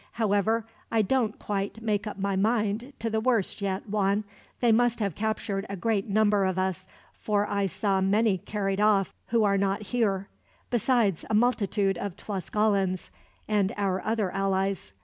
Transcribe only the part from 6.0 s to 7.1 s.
number of us,